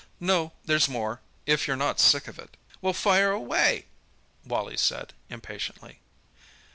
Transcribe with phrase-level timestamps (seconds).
[0.19, 3.85] "No, there's more, if you're not sick of it." "Well, fire away,"
[4.43, 5.99] Wally said impatiently.